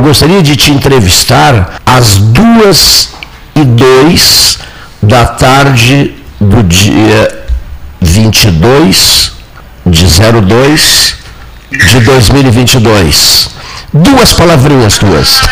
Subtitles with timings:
[0.00, 3.10] Gostaria de te entrevistar às duas
[3.54, 4.58] e dois
[5.02, 7.44] da tarde do dia
[8.00, 9.32] 22
[9.84, 11.14] de 02
[11.70, 13.50] de 2022.
[13.92, 15.42] Duas palavrinhas tuas.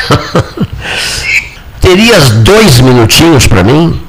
[1.81, 4.01] Terias dois minutinhos para mim?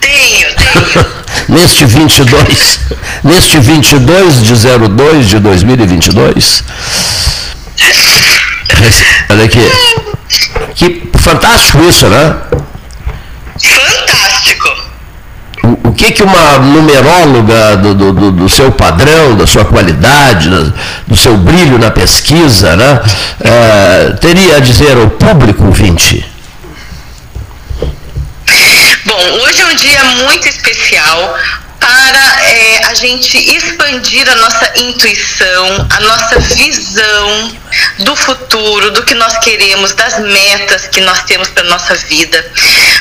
[0.00, 1.06] Tenho, tenho.
[1.48, 2.80] neste 22,
[3.24, 6.64] neste 22 de 02 de 2022.
[9.30, 9.60] Olha aqui.
[10.74, 12.36] Que fantástico isso, né?
[13.58, 14.68] Fantástico.
[15.62, 20.48] O, o que, que uma numeróloga do, do, do, seu padrão, da sua qualidade,
[21.06, 23.00] do seu brilho na pesquisa, né,
[23.40, 26.24] é, teria a dizer ao público ouvinte?
[29.06, 31.36] Bom, hoje é um dia muito especial
[31.80, 37.56] para é, a gente expandir a nossa intuição, a nossa visão
[37.98, 42.44] do futuro, do que nós queremos, das metas que nós temos para nossa vida.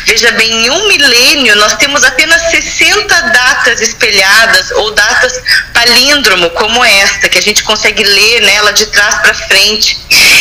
[0.05, 5.41] Veja bem, em um milênio nós temos apenas 60 datas espelhadas ou datas
[5.73, 9.97] palíndromo como esta, que a gente consegue ler nela de trás para frente.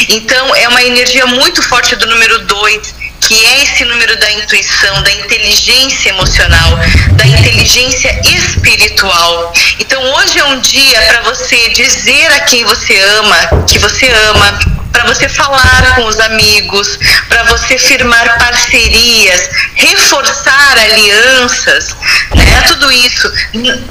[0.09, 5.03] Então é uma energia muito forte do número 2 que é esse número da intuição,
[5.03, 6.79] da inteligência emocional,
[7.13, 9.53] da inteligência espiritual.
[9.79, 14.59] Então hoje é um dia para você dizer a quem você ama que você ama,
[14.95, 21.95] para você falar com os amigos, para você firmar parcerias, reforçar alianças,
[22.35, 22.63] né?
[22.69, 23.31] Tudo isso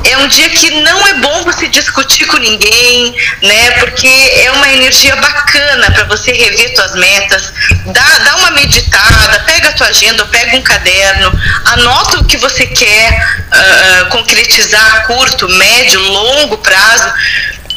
[0.10, 3.72] é um dia que não é bom você discutir com ninguém, né?
[3.80, 7.54] Porque é uma energia bacana para você rever suas metas,
[7.88, 11.32] dá, dá uma meditada, pega a tua agenda, pega um caderno,
[11.66, 17.14] anota o que você quer uh, concretizar a curto, médio, longo prazo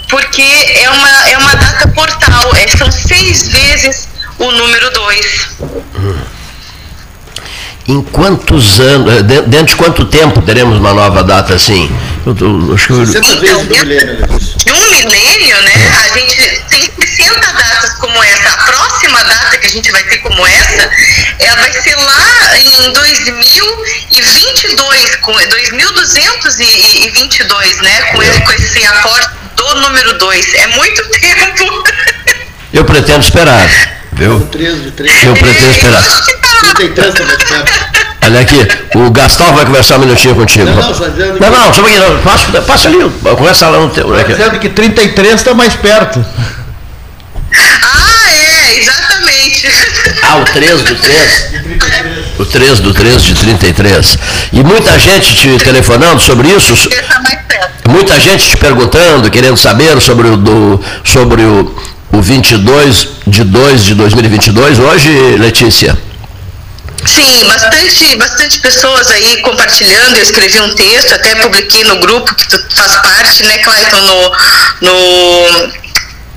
[0.08, 5.48] porque é uma, é uma data portal, é, são seis vezes o número 2.
[7.88, 11.88] Em quantos anos, eh, dentro de quanto tempo teremos uma nova data assim?
[12.26, 13.02] Eu, eu, acho que eu...
[13.04, 14.26] Então, dentro milênio.
[14.56, 15.72] De um milênio, né?
[16.04, 18.48] A gente tem 60 datas como essa.
[18.48, 20.90] A próxima data que a gente vai ter como essa,
[21.38, 22.35] ela vai ser lá
[22.82, 28.02] em 2022, com 2222, né?
[28.12, 30.54] Com, com esse aporte do número 2.
[30.54, 31.84] É muito tempo.
[32.72, 33.68] Eu pretendo esperar.
[34.12, 34.40] Viu?
[34.46, 35.24] 13 de 3.
[35.24, 36.02] Eu pretendo esperar.
[36.76, 37.36] 33 também
[38.22, 38.66] Olha aqui,
[38.96, 40.64] o Gastão vai conversar um minutinho contigo.
[40.64, 42.18] Não, não, só dizendo Não, não, só um pouquinho.
[42.22, 44.12] Passa, passa ali, conversa lá no teu.
[44.16, 46.24] Está dizendo que 33 está mais perto.
[47.54, 49.68] Ah, é, exatamente.
[50.22, 51.46] Ah, o 3 do 3?
[52.38, 54.18] O 3 do 3 de 33.
[54.52, 56.74] E muita gente te telefonando sobre isso.
[57.88, 61.74] Muita gente te perguntando, querendo saber sobre o, do, sobre o,
[62.12, 64.78] o 22 de 2 de 2022.
[64.78, 65.08] Hoje,
[65.38, 65.96] Letícia.
[67.06, 70.16] Sim, bastante, bastante pessoas aí compartilhando.
[70.16, 74.32] Eu escrevi um texto, até publiquei no grupo que tu faz parte, né, Clayton, no,
[74.82, 75.85] no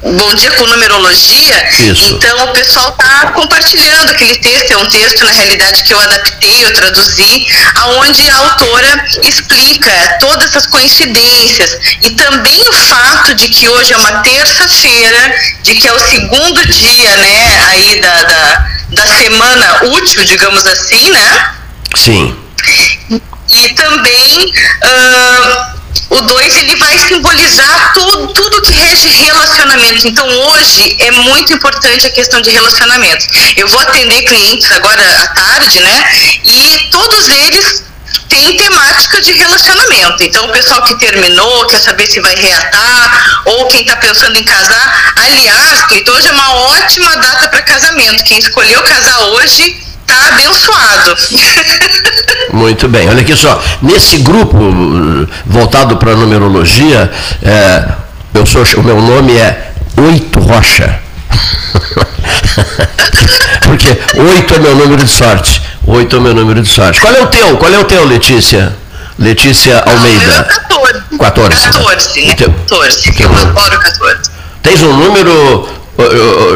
[0.01, 1.69] Bom Dia com Numerologia.
[1.79, 2.15] Isso.
[2.15, 6.63] Então o pessoal está compartilhando aquele texto, é um texto na realidade que eu adaptei,
[6.65, 13.67] eu traduzi, aonde a autora explica todas essas coincidências e também o fato de que
[13.67, 19.17] hoje é uma terça-feira, de que é o segundo dia, né, aí da, da, da
[19.17, 21.51] semana útil, digamos assim, né?
[21.95, 22.35] Sim.
[23.51, 25.79] E também uh,
[26.11, 29.58] o 2 ele vai simbolizar tudo, tudo que rege relacionamento.
[30.05, 33.25] Então hoje é muito importante a questão de relacionamento.
[33.55, 36.03] Eu vou atender clientes agora à tarde, né?
[36.43, 37.83] E todos eles
[38.27, 40.23] têm temática de relacionamento.
[40.23, 44.43] Então o pessoal que terminou quer saber se vai reatar ou quem está pensando em
[44.43, 45.13] casar.
[45.15, 48.23] Aliás, hoje é uma ótima data para casamento.
[48.23, 51.17] Quem escolheu casar hoje está abençoado.
[52.53, 53.61] Muito bem, olha aqui só.
[53.81, 54.57] Nesse grupo
[55.45, 57.11] voltado para a numerologia,
[57.43, 57.93] é,
[58.33, 59.68] eu sou, o meu nome é
[60.07, 60.99] Oito Rocha.
[63.63, 65.61] Porque oito é meu número de sorte.
[65.85, 67.01] Oito é meu número de sorte.
[67.01, 67.57] Qual é o teu?
[67.57, 68.75] Qual é o teu, Letícia?
[69.17, 70.47] Letícia Almeida.
[70.69, 71.17] Não, 14.
[71.17, 71.67] 14.
[71.67, 72.35] 14, né?
[72.35, 73.13] 14.
[73.19, 74.17] Eu adoro 14.
[74.63, 75.67] Tens um número,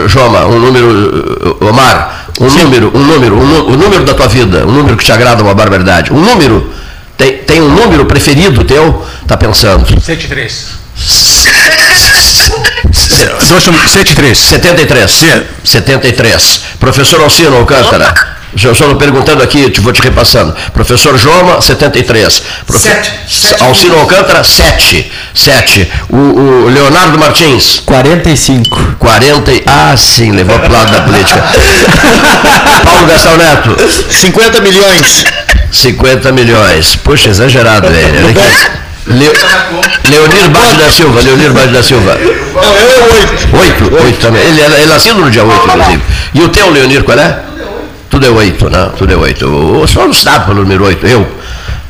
[0.07, 2.63] Joma, um número, Omar, um Sim.
[2.63, 5.53] número, um número, um, o número da tua vida, um número que te agrada uma
[5.53, 6.13] barbaridade.
[6.13, 6.71] Um número,
[7.17, 9.05] tem, tem um número preferido teu?
[9.27, 9.85] Tá pensando?
[13.13, 14.37] 73.
[14.37, 15.11] 73.
[15.11, 15.11] 73.
[15.63, 16.61] 73.
[16.79, 18.33] Professor Alcino Alcântara.
[18.61, 20.55] Eu só perguntando aqui, te vou te repassando.
[20.73, 22.43] Professor Joma, 73.
[22.67, 22.87] Profe...
[22.87, 23.11] Sete.
[23.27, 25.11] Sete Alcino Alcântara, 7.
[25.33, 25.91] 7.
[26.09, 28.95] O, o Leonardo Martins, 45.
[28.99, 29.51] 40.
[29.51, 31.43] e- Ah, sim, levou para o lado da política.
[32.85, 33.75] Paulo Gastão Neto,
[34.11, 35.25] 50 milhões.
[35.71, 36.95] 50 milhões.
[36.97, 37.87] Puxa, exagerado.
[37.87, 38.83] Olha aqui.
[39.07, 39.31] Le...
[40.09, 42.17] Leonir Bade da Silva, Leonir Bade da Silva.
[42.53, 43.57] Não, eu é 8.
[43.57, 44.41] Oito, oito também.
[44.41, 46.01] Ele, ele é nascido no dia 8, inclusive.
[46.33, 47.39] E o teu, Leonir, qual é?
[48.09, 48.89] Tudo é oito, né?
[48.97, 49.47] Tudo é oito.
[49.47, 51.27] O senhor não dá pelo número 8, eu.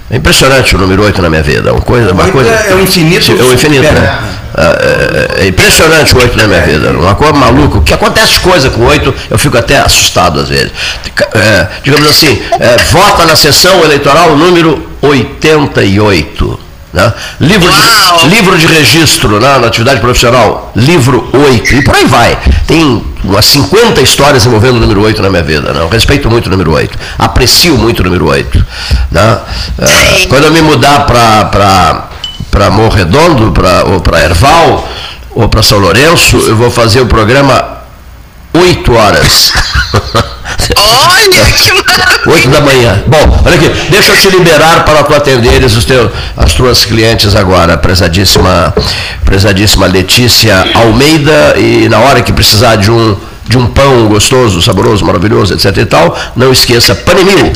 [0.09, 1.71] É impressionante o número 8 na minha vida.
[1.73, 2.49] Uma coisa, uma Oito coisa.
[2.49, 4.19] é o infinito É o infinito, né?
[4.55, 6.91] É, é- é impressionante o 8 na minha vida.
[6.91, 7.79] Uma coisa maluca.
[7.79, 10.71] O que acontece coisa com 8, eu fico até assustado às vezes.
[11.33, 16.59] É, digamos assim, é, vota na sessão eleitoral número 88.
[16.93, 17.11] Né?
[17.39, 22.37] Livro, de, livro de registro né, na atividade profissional, livro 8, e por aí vai.
[22.67, 25.73] Tem umas 50 histórias envolvendo o número 8 na minha vida.
[25.73, 25.81] Né?
[25.81, 28.65] Eu respeito muito o número 8, aprecio muito o número 8.
[29.11, 29.39] Né?
[29.79, 32.09] É, quando eu me mudar para
[32.53, 34.87] para Morro Redondo, pra, ou para Erval,
[35.31, 37.79] ou para São Lourenço, eu vou fazer o programa
[38.53, 39.51] 8 horas.
[40.77, 42.21] Olha que maravilha.
[42.25, 43.03] 8 da manhã.
[43.07, 47.35] Bom, olha aqui, deixa eu te liberar para tu atenderes os teus, as tuas clientes
[47.35, 48.73] agora, prezadíssima,
[49.25, 53.17] prezadíssima Letícia Almeida, e na hora que precisar de um,
[53.47, 57.51] de um pão gostoso, saboroso, maravilhoso, etc e tal, não esqueça, Panemil,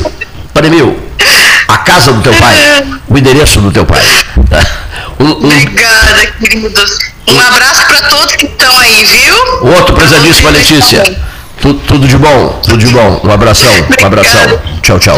[0.52, 0.98] Panemil,
[1.68, 2.54] a casa do teu pai,
[3.08, 4.02] o endereço do teu pai.
[4.50, 4.60] tá?
[5.18, 6.98] Um, um- Obrigada, queridos.
[7.28, 9.34] Um abraço para todos que estão aí, viu?
[9.62, 11.02] o outro, prezadíssima Letícia,
[11.60, 13.70] tu- tudo de bom, tudo de bom, um abração,
[14.02, 14.98] um abração, tchau.
[14.98, 15.16] Tchau.